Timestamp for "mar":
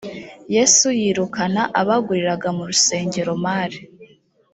3.45-3.71